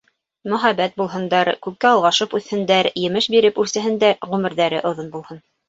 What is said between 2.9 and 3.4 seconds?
емеш